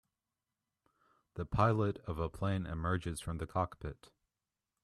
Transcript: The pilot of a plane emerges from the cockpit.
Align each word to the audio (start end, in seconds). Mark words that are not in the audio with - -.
The 1.35 1.45
pilot 1.45 1.97
of 2.07 2.17
a 2.17 2.27
plane 2.27 2.65
emerges 2.65 3.21
from 3.21 3.37
the 3.37 3.45
cockpit. 3.45 4.09